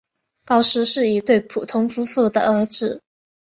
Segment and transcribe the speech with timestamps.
[0.45, 3.03] 高斯是一对普通夫妇的儿子。